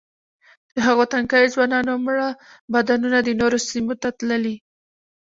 د 0.73 0.75
هغو 0.87 1.03
تنکیو 1.13 1.51
ځوانانو 1.53 1.93
مړه 2.05 2.27
بدنونه 2.73 3.17
د 3.23 3.29
نورو 3.41 3.57
سیمو 3.69 3.93
ته 4.01 4.09
تللي. 4.17 4.55